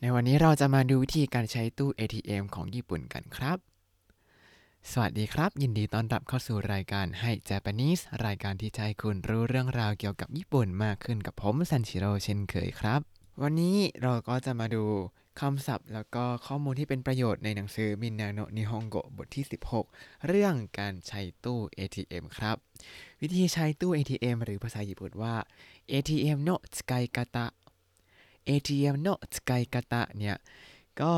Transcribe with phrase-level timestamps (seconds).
[0.00, 3.58] ในวันนี้เราจะมาดูวิธีการใช้ตู้ ATM ของญี่ปุ่นกันครับ
[4.90, 13.00] สวัสดีครับ ยินดีต้อนรับเข้าสู่รายการให้ Japanese รายการที่จะให้คุณรู้เรื่องราวเกี่ยวกับญี่ปุ่นมากขึ้นกับผมซันชิโร่เช่นเคยครับ
[13.42, 14.84] วันนี้เราก็จะมาดู
[15.40, 19.44] คำศัพท์ แล้วก็ข้อมูลที่เป็นประโยชน์ในหนังสือมินนาโนนิฮงโกบทที่
[19.84, 22.56] 16 เรื่องการใช้ตู้ ATM ครับ
[23.20, 25.34] วิธีใช้ตู้ ATM หรือภาษาญี่ปุ่นว่า
[25.92, 27.46] ATM โนสกายกาตะ
[28.48, 30.36] ATM โนสกายกาตะเนี่ย
[31.00, 31.14] ก็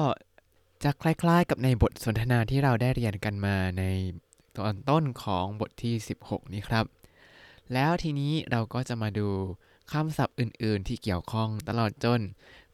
[0.82, 3.84] จะคล้ายๆกับในบทสนทนาที่เราได้เรียนกันมาใน
[4.56, 6.84] ตอนต้นของบทที่ 16 นี้ครับ
[7.73, 9.28] แล้วทีนี้เราก็จะมาดู
[9.92, 12.20] คำศัพท์อื่นๆ ที่เกี่ยวข้องตลอดจน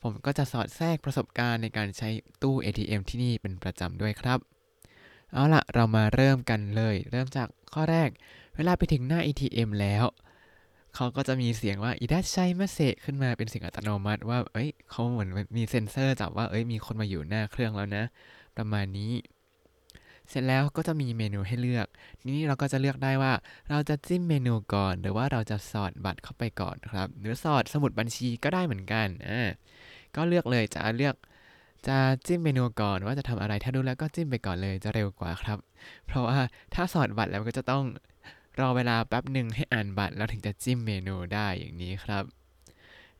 [0.02, 2.08] ผมก็จะสอดแทรกประสบการณ์ในการใช้
[2.42, 4.38] ตู้ ATM ที่นี่เป็นประจำด้วยครับ
[5.32, 8.10] เอาล่ะ เรามาเริ่มกันเลย เริ่มจากข้อแรก
[8.56, 10.04] เวลาไปถึงหน้า ATM แล้ว
[10.94, 18.04] เขาก็จะมีเสียงว่าอิดัชไชมาเซขึ้นมาเป็นเสียงอัตโนมัติว่า เอ้ยเขาเหมือนมีเซ็นเซอร์จับว่าเอ้ยมีคนมาอยู่หน้าเครื่องแล้วนะ
[18.56, 19.12] ประมาณนี้
[20.28, 21.86] เสร็จแล้วก็จะมีเมนูให้เลือก
[22.28, 23.32] นี้เราก็จะเลือกได้ว่า
[23.70, 29.48] เราจะจิ้มเมนูก่อน หรือว่าเราจะสอดบัตรเข้าไปก่อนครับ หรือสอดสมุดบัญชีก็ได้เหมือนกันอ่า
[30.16, 31.14] ก็เลือกเลยจะเลือก
[31.88, 35.58] จะจิ้มเมนูก่อนว่าจะทำอะไรถ้าดูแล้วก็จิ้มไปก่อนเลยจะเร็วกว่าครับ
[36.06, 36.38] เพราะว่า
[36.74, 37.84] ถ้าสอดบัตรแล้วก็จะต้อง
[38.58, 42.24] รอเวลาแป๊บหนึ่งให้อ่านบัตรแล้วถึงจะจิ้มเมนูได้อย่างนี้ครับ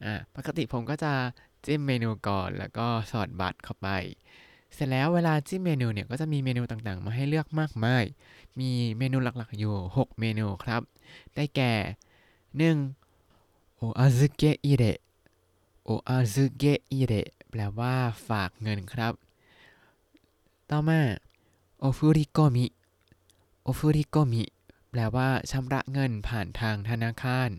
[0.04, 1.12] อ่าปกติผมก็จะ
[1.64, 3.88] จิ้มเมนูก่อนแล้วก็สอดบัตรเข้าไป
[4.74, 8.04] เสร็จแล้วเวลาจิ้มเมนูเนี่ยก็จะมีเมนูต่างๆ มาให้เลือกมากมาย
[8.60, 10.82] มีเมนูหลักๆอยู่ 6 เมนูครับ
[11.34, 11.72] ได้แก่
[12.72, 13.76] 1.
[13.76, 14.98] โออาซึเกะอิเระ
[15.84, 17.94] โออาซึเกะอิเระแปลว่า
[18.28, 19.12] ฝากเงินครับ
[20.70, 21.00] ต่อมา
[21.80, 22.66] お振り込み お
[23.62, 24.42] 振り込み
[24.94, 27.50] แปลว่าชำระเงินผ่านทางธนาคาร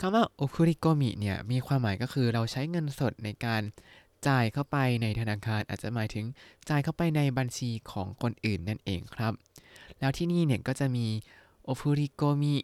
[0.00, 3.62] คำว่า お振り込み เนี่ยมีความหมายก็คือเราใช้เงินสดในการ
[4.26, 6.24] จ่ายเข้าไปในธนาคารอาจจะหมายถึง
[6.68, 9.32] จ่ายเข้าไปในบัญชีของคนอื่นนั่นเองครับ
[9.98, 11.06] แล้วที่นี่เนี่ยก็จะมี
[11.64, 12.54] お振り込み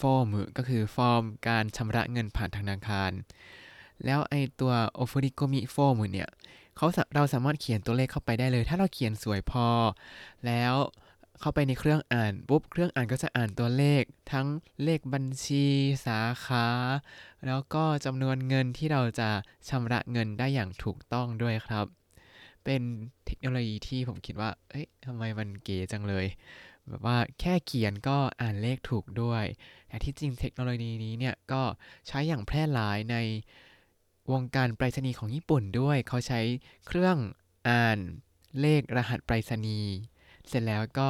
[0.00, 0.26] ฟอร์ม
[0.56, 3.10] ก็คือฟอร์มการชำระเงินผ่านธนาคาร
[4.04, 6.28] แล้วไอตัวโอฟุริโกมิฟอร์มเนี่ย
[6.76, 9.66] เขาเราสามารถเขียนตัวเลขเข้าไปได้เลย ถ้าเราเขียนสวยพอ
[10.46, 10.74] แล้ว
[11.40, 14.02] เข้าไปในเครื่องอ่านปุ๊บเครื่องอ่านก็จะอ่านตัวเลข
[14.32, 14.46] ทั้ง
[14.84, 15.64] เลขบัญชี
[16.06, 16.66] สาขา
[17.46, 19.30] แล้วก็จำนวนเงินที่เราจะ
[19.68, 21.86] ชำระเงินได้อย่างถูกต้องด้วยครับ
[22.64, 22.82] เป็น
[23.26, 26.26] เทคโนโลยีที่ผมคิดว่า เอ้ยทำไมมันเก๋จังเลย
[26.88, 29.44] แบบว่าแค่เขียนก็อ่านเลขถูกด้วย
[29.88, 31.62] แต่ที่จริงเทคโนโลยีนี้เนี่ยก็
[32.08, 33.16] ใช้อย่างแพร่หลายใน
[34.32, 36.40] วงการไปรษณีย์ของญี่ปุ่นด้วย เขาใช้
[36.86, 37.16] เครื่อง
[37.68, 37.98] อ่าน
[38.60, 39.92] เลขรหัสไปรษณีย์
[40.48, 41.08] เสร็จแล้วก็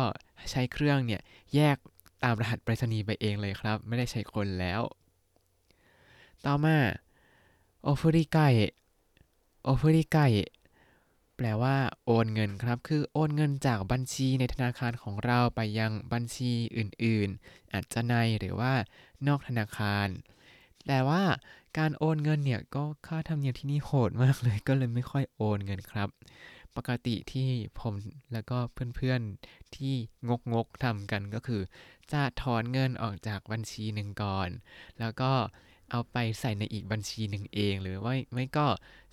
[0.50, 1.22] ใช้เครื่องเนี่ย
[1.54, 1.76] แยก
[2.22, 4.80] ตามรหัสไปรษณีย์ไปเองเลยครับ ไม่ได้ใช้คนแล้ว
[6.44, 6.76] ต่อมา
[7.82, 8.38] โอฟุริไก
[9.62, 10.18] โอฟุริไก
[11.36, 18.72] แปลว่าโอนเงินครับ คือโอนเงินจากบัญชีในธนาคารของเราไปยังบัญชีอื่นๆ อาจจะในหรือว่า
[19.26, 20.08] นอกธนาคาร
[20.86, 21.22] แต่ว่า
[21.78, 26.08] การโอนเงินเนี่ยก็ค่าธรรมเนียมที่นี่โหดมากเลย ก็เลยไม่ค่อยโอนเงินครับ
[26.76, 27.48] ปกติที่
[27.80, 27.94] ผม
[28.32, 28.58] แล้วก็
[28.96, 29.94] เพื่อนๆที่
[30.28, 31.62] งกงกทำกันก็คือ
[32.12, 34.48] จะถอนเงินออกจากบัญชีหนึ่งก่อน
[35.00, 35.32] แล้วก็
[35.90, 38.66] เอาไปใส่ในอีกบัญชีหนึ่งเอง หรือว่าไม่ก็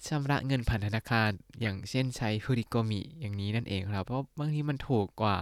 [0.07, 1.29] ชำระเงินผ่านธนาคาร
[1.61, 5.39] อย่างเช่นใช้ฟูริโกมิอย่างนี้นั่นเองครับ เพราะบางทีมันถูกกว่า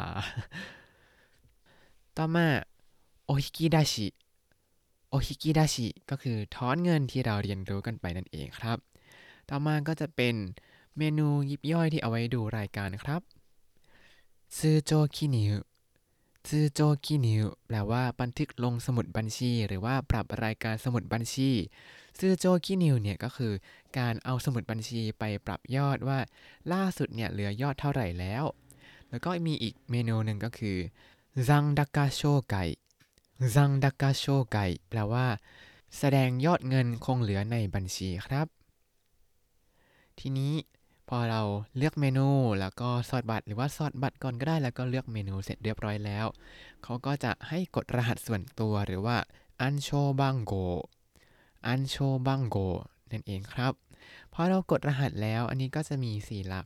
[2.17, 2.47] ต่อมา
[3.25, 4.07] โอฮิกิดาชิ
[5.09, 8.77] โอฮิกิดาชิก็คือถอนเงินที่เราเรียนรู้กันไปนั่นเองครับ
[9.49, 10.35] ต่อมาก็จะเป็น
[11.01, 13.21] เมนูยิบย่อยที่เอาไว้ดูรายการครับ
[14.57, 21.49] 通帳記入 通帳記入 แปลว่าบันทึกลงสมุดบัญชี หรือว่าปรับรายการสมุดบัญชี
[22.17, 23.53] ซูโจคินิวเนี่ยก็คือ
[23.97, 26.19] การเอาสมุดบัญชีไปปรับยอดว่า
[26.73, 28.43] ล่าสุดเนี่ยเหลือยอดเท่าไหร่แล้ว
[29.09, 30.77] แล้วก็มีอีกเมนูหนึ่งก็คือ
[31.47, 34.57] 残高照会 残高照会
[34.89, 35.27] แปลว่า
[35.97, 38.47] แสดงยอดเงินคงเหลือในบัญชีครับ
[40.19, 40.53] ทีนี้
[41.09, 41.41] พอเรา
[41.77, 42.27] เลือกเมนู
[42.59, 46.25] แล้วก็สอดบัตรหรือว่าสอดบัตรก่อนก็ได้แล้วก็เลือกเมนูเสร็จเรียบร้อยแล้ว
[46.83, 49.17] เขาก็จะให้กดรหัสส่วนตัวหรือว่า
[49.61, 52.57] 暗証番号 暗証番号
[53.11, 53.73] นั่นเองครับ
[54.33, 56.65] พอเรากดรหัสแล้วอันนี้ก็จะมี 4 หลัก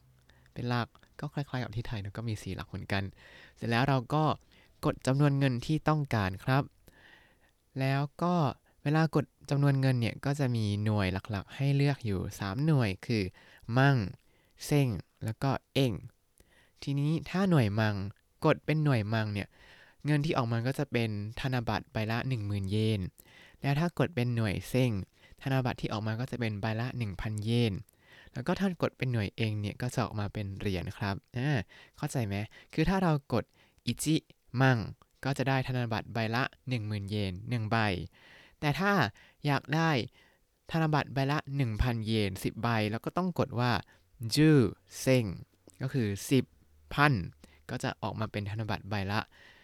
[0.53, 0.87] เป็นหลัก
[1.19, 3.03] ก็คล้ายๆกับที่ไทยนะก็มี 4 หลักเหมือนกัน
[3.55, 4.23] เสร็จแล้วเราก็
[4.85, 6.63] กดจำนวนเงินที่ต้องการครับ
[7.79, 8.33] แล้วก็
[8.83, 13.23] เวลากดจำนวนเงินเนี่ยก็จะมีหน่วยหลักๆ ให้เลือกอยู่ 3 หน่วยคือ
[13.77, 13.97] มั่ง
[14.65, 14.87] เซ็ง
[15.23, 15.93] แล้วก็เอ่ง
[16.83, 17.95] ทีนี้ถ้าหน่วยมัง
[18.45, 19.47] กดเป็นหน่วยมังเนี่ย
[20.05, 21.09] เงินที่ออกมาก็จะเป็น
[21.39, 23.01] ธนบัตรใบละ 10,000 เยน
[23.61, 24.91] แล้วถ้ากดเป็นหน่วยเซ็ง
[25.41, 27.73] ธนบัตรที่ออกมาก็จะเป็นใบละ 1,000 เยน
[28.33, 31.49] แล้วก็ถ้ากดเป็นหน่วยเองเนี่ยก็จะออกมาเป็นเหรียญครับอ่า
[31.97, 32.35] เข้าใจไหม
[32.73, 33.43] คือถ้าเรากด
[33.85, 34.15] อิจิ
[34.61, 34.77] มัง
[35.23, 36.43] ก็จะได้ธนบัตรใบละ
[36.77, 37.77] 10,000 เยน1ใบ
[38.59, 38.91] แต่ถ้า
[39.45, 39.91] อยากได้
[40.71, 41.37] ธนบัตรใบละ
[41.73, 43.71] 1,000 เยน 10 ใบ แล้วก็ต้องกดว่า
[44.35, 44.49] จู
[44.99, 45.25] เซ็ง
[45.81, 46.07] ก็คือ
[46.49, 47.13] 10พัน
[47.69, 49.19] ก็จะออกมาเป็นธนบัตรใบละ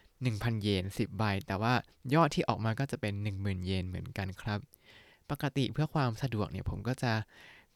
[0.07, 1.73] 1,000 เยน 10 ใบ แต่ว่า
[2.13, 4.59] ยอดที่ออกมาก็จะเป็น 10,000 เยนเหมือนกันครับ
[5.29, 7.11] ปกติเพื่อความสะดวกเนี่ยผมก็จะ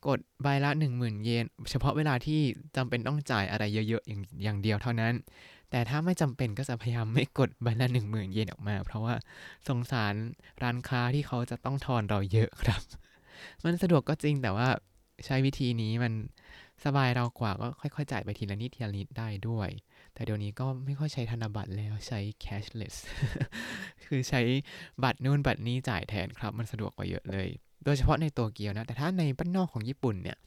[0.08, 2.40] กดใบละ 10,000 เยน เฉพาะเวลาที่
[2.76, 5.14] จำเป็นต้องจ่ายอะไรเยอะๆอย่างอย่างเดียวเท่านั้น
[5.70, 9.16] แต่ถ้าไม่จำเป็นก็จะพยายามไม่กดใบละ 10,000 เยนออกมา เพราะว่า
[9.68, 10.14] สงสาร
[10.64, 12.82] ร้านค้าที่เขาจะต้องทอนเราเยอะครับ
[13.64, 14.68] มันสะดวกก็จริงแต่ว่า
[15.26, 16.14] ใช้วิธีนี้มัน
[16.86, 19.70] สบายเรากว่าก็ค่อยๆจ่ายไปทีละนิดทีละนิดได้ด้วย
[20.14, 22.96] แต่เดี๋ยวนี้ก็ไม่ค่อยใช้ธนบัตรแล้วใช้ cashless
[24.06, 24.42] คือใช้
[25.04, 27.48] บัตรนู่นบัตรนี้จ่ายแทนครับ มันสะดวกกว่าเยอะเลย
[27.84, 30.38] โดยเฉพาะในโตเกียวนะ แต่ถ้าในบ้านนอกของญี่ปุ่นเนี่ย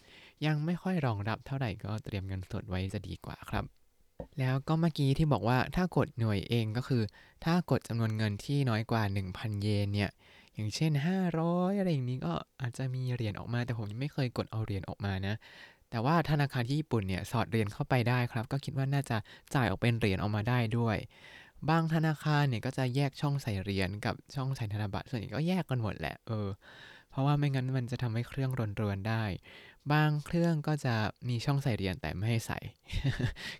[0.46, 3.64] ยังไม่ค่อยรองรับเท่าไหร่ก็เตรียมเงินสดไว้จะดีกว่าครับ
[4.38, 7.02] แล้วก็เมื่อกี้ที่บอกว่าถ้ากดหน่วยเองก็คือ
[7.44, 9.02] ถ้ากดจำนวนเงินที่น้อยกว่า
[9.32, 10.10] 1,000 เยนเนี่ย
[10.54, 10.92] อย่างเช่น
[11.36, 15.34] 500 อะไรอย่างนี้ก็อาจจะมีเหรียญออกมาแต่ผมยังไม่เคยกดเอาเหรียญออกมานะ
[15.90, 19.16] แต่ว่าธนาคารที่ญี่ปุ่นเนี่ยสอดเหรียญเข้าไปได้ครับ ก็คิดว่าน่าจะ
[19.54, 20.96] จ่ายออกเป็นเหรียญออกมาได้ด้วย
[21.70, 26.48] บางธนาคารเนี่ยก็จะแยกช่องใส่เหรียญกับช่องใส่ธนบัตรส่วนใหญ่ก็แยกกันหมดแหละเออ
[27.10, 29.24] เพราะว่าไม่งั้นมันจะทำให้เครื่องรนรวนได้
[29.92, 30.94] บางเครื่องก็จะ
[31.28, 32.58] มีช่องใส่เหรียญแต่ไม่ให้ใส่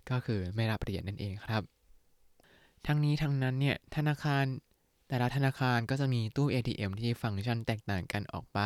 [0.09, 1.63] ก็คือไม่รับเหรียญนั่นเองครับ
[2.87, 4.45] ทั้งนี้ทั้งนั้นเนี่ยธนาคาร
[5.07, 8.59] แต่ละธนาคารก็จะมีตู้ ATM ที่ฟังก์ชันแตกต่างกันออกไป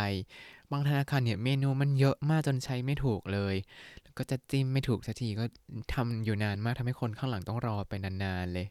[0.72, 3.56] บางธนาคารเนี่ยเมนูมันเยอะมากจนใช้ไม่ถูกเลย
[4.04, 5.46] แล้วก็จะจิ้มไม่ถูกสักทีก็
[5.94, 8.68] ทำอยู่นานมากทำให้คนข้างหลังต้องรอไปนานๆเลย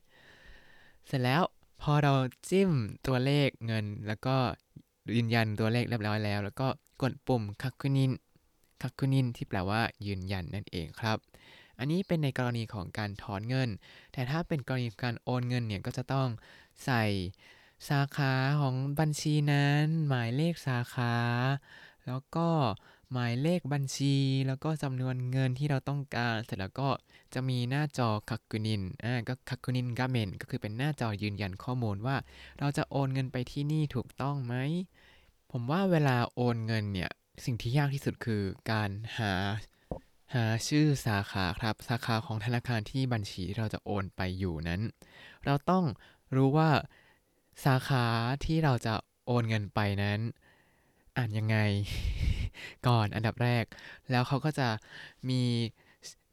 [1.06, 1.43] เสร็จแล้ว
[1.82, 2.12] พอเรา
[2.49, 2.70] จิ้ม
[3.06, 4.37] ตัวเลขเงิน แล้วก็
[5.16, 6.69] ยืนยันตัวเลขเรียบร้อยแล้ว แล้วก็
[7.02, 8.12] กดปุ่มคักคุนิน
[8.82, 11.19] คักคุนินที่แปลว่ายืนยันนั่นเองครับ
[11.78, 13.69] อันนี้เป็นในกรณีของการถอนเงิน
[14.12, 16.28] แต่ถ้าเป็นกรณีการโอนเงินเนี่ยก็จะต้อง
[16.84, 17.05] ใส่
[17.88, 21.15] สาขาของบัญชีนั้น หมายเลขสาขา
[22.06, 22.49] แล้วก็
[23.12, 24.17] หมายเลขบัญชี
[24.47, 26.88] แล้วก็จำนวนเงินที่เราต้องการ เสร็จแล้วก็
[27.35, 32.17] จะมีหน้าจอคักกุนิน อ่า ก็คักกุนินกาเมนก็คือเป็นหน้าจอยืนยันข้อมูลว่า
[32.59, 34.55] เราจะโอนเงินไปที่นี่ถูกต้องไหม
[35.53, 37.11] ผมว่าเวลาโอนเงินเนี่ย
[37.44, 39.33] สิ่งที่ยากที่สุดคือการหา
[40.35, 44.81] หาชื่อสาขาครับ สาขาของธนาคารที่บัญชีที่เราจะโอนไปอยู่นั้น
[45.44, 45.85] เราต้อง
[46.37, 46.71] รู้ว่า
[47.65, 48.05] สาขา
[48.45, 48.95] ที่เราจะ
[49.27, 50.21] โอนเงินไปนั้น
[51.17, 51.57] อ่านยังไง
[52.87, 53.65] ก่อนอันดับแรก
[54.11, 54.69] แล้วเขาก็จะ
[55.29, 55.43] มี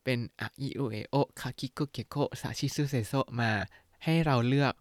[0.04, 3.52] เป็นあいうえおかきくけこさしすせそมา
[4.04, 4.74] ให้เราเลือก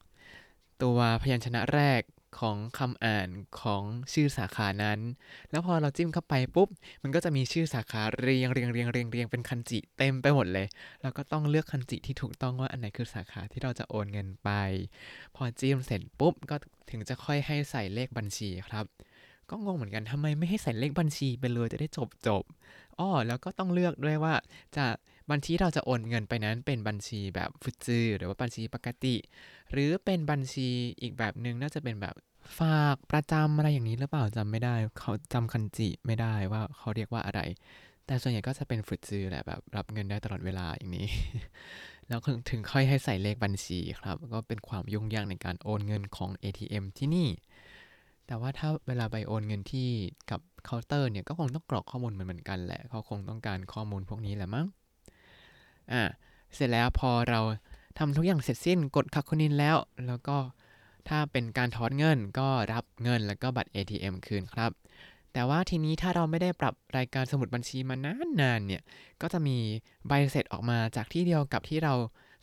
[0.82, 2.02] ตัวพยัญชนะแรก
[2.40, 3.28] ของคำอ่าน
[3.60, 5.00] ของชื่อสาขานั้น
[5.50, 6.68] แล้วพอเราจิ้มเข้าไปปุ๊บ
[7.02, 10.66] มันก็จะมีชื่อสาขาเรียงเรียงเรียงเรียงเรียงเป็นคันจิเต็มไปหมดเลย
[11.02, 14.50] เราก็ต้องเลือกคันจิที่ถูกต้องว่าอันไหนคือสาขาที่เราจะโอนเงินไป
[15.36, 16.56] พอจิ้มเสร็จปุ๊บก็
[16.90, 18.84] ถึงจะค่อยให้ใส่เลขบัญชีครับ
[19.50, 22.42] ก็งงเหมือนกันทำไมไม่ให้ใส่เลขบัญชีไปเลยจะได้จบจบ
[22.98, 24.34] อ้อแล้วก็ต้องเลือกด้วยว่า
[24.76, 24.84] จะ
[25.30, 29.16] บัญชีเราจะโอนเงินไปนั้นเป็นบัญชีแบบฟุจือหรือว่าบัญชีปกติ
[29.72, 30.68] หรือเป็นบัญชี
[31.00, 32.14] อีกแบบหนึ่งน่าจะเป็นแบบ
[32.58, 37.40] ฝากประจำอะไรอย่างนี้หรือเปล่าจำไม่ได้ เขาจำคันจิไม่ได้ว่าเขาเรียกว่าอะไร
[38.06, 41.08] แต่ส่วนใหญ่ก็จะเป็นฟุจือแหละแบบรับเงินได้ตลอดเวลาอย่างนี้
[42.08, 47.28] แล้วถึงค่อยให้ใส่เลขบัญชีครับ ก็เป็นความยุ่งยากในการโอนเงินของ ATM ที่นี่
[48.26, 49.88] แต่ว่าถ้าเวลาไปโอนเงินที่
[50.30, 54.66] กับเคาน์เตอร์เนี่ยก็คงต้องกรอกข้อมูลเหมือนกันแหละ เขาคงต้องการข้อมูลพวกนี้แหละมั้ง
[55.92, 56.02] อ่า
[56.54, 57.40] เสร็จแล้วพอเรา
[57.98, 59.76] ทำทุกอย่างเสร็จสิ้นกดคักคุนินแล้ว
[60.06, 60.36] แล้วก็
[61.08, 64.70] ถ้าเป็นการถอนเงินก็รับเงินแล้วก็บัตร ATM คืนครับ
[65.32, 67.94] แต่ว่าทีนี้ถ้าเราไม่ได้ปรับรายการสมุดบัญชีมา
[68.40, 68.82] นานๆเนี่ย
[69.22, 69.56] ก็จะมี
[70.08, 71.94] ใบเสร็จออกมาจากที่เดียวกับที่เรา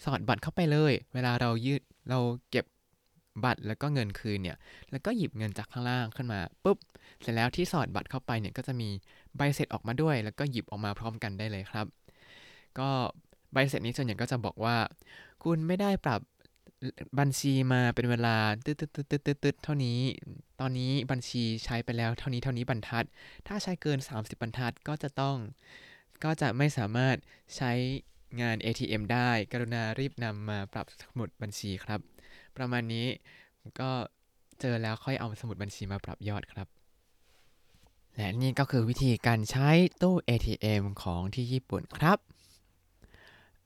[0.03, 2.19] สอดบัตรเข้าไปเลย เวลาเรายืดเรา
[2.49, 2.65] เก็บ
[3.43, 4.57] บัตรแล้วก็เงินคืนเนี่ย
[4.91, 6.77] แล้วก็หยิบเงินจากข้างล่างขึ้นมาปุ๊บ
[7.21, 8.89] เสร็จแล้วที่สอดบัตรเข้าไปเนี่ยก็จะมี
[9.37, 11.85] ใบเสร็จออกมาด้วย แล้วก็หยิบออกมาพร้อมกันได้เลยครับ
[12.79, 12.89] ก็
[13.53, 14.77] ใบเสร็จนี้ส่วนใหญ่ก็จะบอกว่า
[15.43, 16.21] คุณไม่ได้ปรับ
[17.19, 19.99] บัญชีมาเป็นเวลาตึ๊ดตึ๊ดตึ๊ดตึ๊ดตึ๊ดเท่านี้
[20.59, 23.05] ตอนนี้บัญชีใช้ไปแล้วเท่านี้เท่านี้บรรทัด
[23.47, 25.37] ถ้าใช้เกิน 30 บรรทัดก็จะต้อง
[26.23, 27.15] ก็จะไม่สามารถ
[27.55, 27.71] ใช้
[28.41, 31.99] งาน ATM ได้ กรุณารีบนำมาปรับสมุดบัญชีครับ
[32.57, 33.07] ประมาณนี้
[33.79, 33.91] ก็
[34.61, 36.67] เจอแล้วค่อยเอาสมุดบัญชีมาปรับยอดครับ
[38.15, 39.69] และนี่ก็คือวิธีการใช้
[40.01, 42.17] ตู้ ATM ของที่ญี่ปุ่นครับ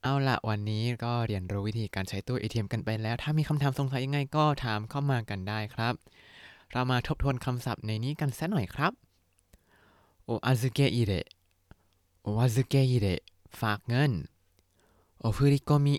[0.08, 5.94] เอาละวันนี้ก็เรียนรู้วิธีการใช้ตู้ ATM กันไปแล้ว ถ้ามีคำถามสงสัยยังไงก็ถามเข้ามากันได้ครับ
[6.72, 8.92] เรามาทบทวนคำศัพท์ในนี้กันสักหน่อยครับ
[10.24, 13.20] お預け入れ お預け入れ
[13.60, 14.12] ฝากเงิน
[15.20, 15.96] โอฟุริโกมิ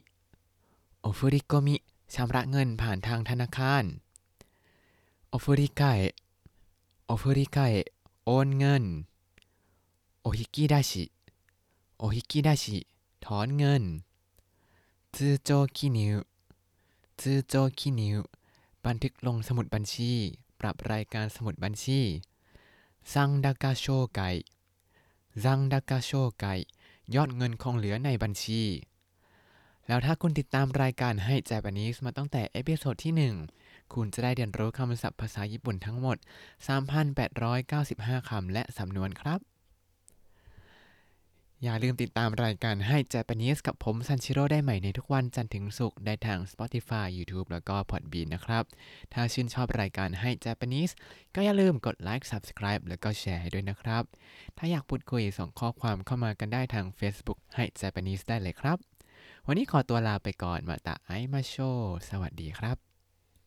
[1.02, 1.76] โอฟุริโกมิ
[2.14, 3.84] ชำระเงินผ่านทางธนาคาร
[5.30, 6.14] โอฟุริกาเอะ
[7.06, 7.88] โอฟุริกาเอะ
[8.26, 8.84] โอนเงิน
[10.22, 11.04] โอฮิกิดาชิ
[11.98, 12.80] โอฮิกิดาชิ
[13.26, 13.84] ถอนเงิน
[15.16, 18.20] 通帳記入 通帳記入
[18.86, 20.12] บันทึกลงสมุดบัญชี
[20.60, 22.00] ปรับรายการสมุดบัญชี
[23.14, 26.46] 残高照会 残高照会
[27.16, 28.62] ยอดเงินคงเหลือในบัญชี
[29.88, 33.14] แล้วถ้าคุณติดตามรายการให้ Japanese มาตั้งแต่ episode ที่
[33.54, 36.18] 1 คุณจะได้เรียนรู้คำศัพท์ภาษาญี่ปุ่นทั้งหมด
[37.44, 39.40] 3,895 คำและสำนวนครับ
[41.64, 48.64] อย่าลืมติดตามรายการให้ Japanese กับผมซันชิโร่ได้ใหม่ในทุกวันจันทร์ถึงศุกร์ได้ทาง Spotify YouTube แล้วก็ Podbean นะครับ
[49.14, 50.94] ถ้าชื่นชอบรายการให้ Japanese
[51.36, 54.04] ก็อย่าลืมกดไลค์ Subscribe แล้วก็แชร์ให้ด้วยนะครับ
[54.58, 58.78] ถ้าอยากพูดคุยส่งข้อความเข้ามากันได้ทาง Facebook ให้ Japanese ได้เลยครับ
[59.48, 61.56] วันนี้ขอตัวลาไปก่อนมาตาไอมาโช
[62.10, 62.89] สวัสดีครับ